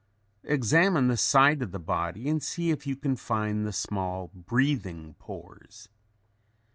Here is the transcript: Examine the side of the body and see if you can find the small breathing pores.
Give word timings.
Examine 0.45 1.09
the 1.09 1.15
side 1.15 1.61
of 1.61 1.71
the 1.71 1.77
body 1.79 2.27
and 2.27 2.41
see 2.41 2.71
if 2.71 2.87
you 2.87 2.95
can 2.95 3.15
find 3.15 3.67
the 3.67 3.71
small 3.71 4.31
breathing 4.33 5.13
pores. 5.19 5.89